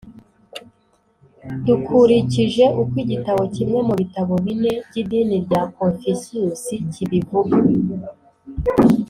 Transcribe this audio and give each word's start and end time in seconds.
dukurikije 1.65 2.63
uko 2.81 2.95
igitabo 3.03 3.43
kimwe 3.55 3.79
mu 3.87 3.93
bitabo 4.01 4.33
bine 4.45 4.71
by’idini 4.87 5.35
rya 5.45 5.61
confusius 5.75 6.63
kibivug 6.93 7.49